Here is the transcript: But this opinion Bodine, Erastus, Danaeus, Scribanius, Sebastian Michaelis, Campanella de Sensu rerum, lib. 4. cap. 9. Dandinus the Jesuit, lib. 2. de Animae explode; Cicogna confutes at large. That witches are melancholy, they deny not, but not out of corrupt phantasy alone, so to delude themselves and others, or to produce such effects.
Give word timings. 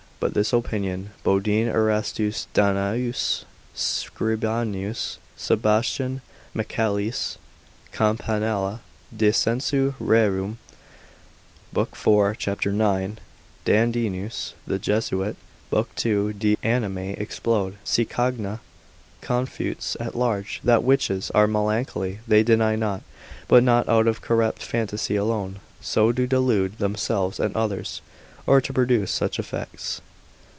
But 0.21 0.35
this 0.35 0.53
opinion 0.53 1.13
Bodine, 1.23 1.67
Erastus, 1.67 2.45
Danaeus, 2.53 3.43
Scribanius, 3.75 5.17
Sebastian 5.35 6.21
Michaelis, 6.53 7.39
Campanella 7.91 8.81
de 9.17 9.33
Sensu 9.33 9.95
rerum, 9.99 10.57
lib. 11.73 11.95
4. 11.95 12.35
cap. 12.35 12.63
9. 12.63 13.17
Dandinus 13.65 14.53
the 14.67 14.77
Jesuit, 14.77 15.35
lib. 15.71 15.87
2. 15.95 16.33
de 16.33 16.55
Animae 16.63 17.13
explode; 17.17 17.77
Cicogna 17.83 18.59
confutes 19.21 19.97
at 19.99 20.13
large. 20.13 20.59
That 20.63 20.83
witches 20.83 21.31
are 21.31 21.47
melancholy, 21.47 22.19
they 22.27 22.43
deny 22.43 22.75
not, 22.75 23.01
but 23.47 23.63
not 23.63 23.89
out 23.89 24.05
of 24.05 24.21
corrupt 24.21 24.61
phantasy 24.61 25.15
alone, 25.15 25.61
so 25.81 26.11
to 26.11 26.27
delude 26.27 26.77
themselves 26.77 27.39
and 27.39 27.55
others, 27.55 28.01
or 28.45 28.61
to 28.61 28.71
produce 28.71 29.09
such 29.09 29.39
effects. 29.39 29.99